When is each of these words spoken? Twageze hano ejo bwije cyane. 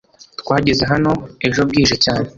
Twageze 0.41 0.83
hano 0.91 1.11
ejo 1.47 1.61
bwije 1.69 1.95
cyane. 2.05 2.27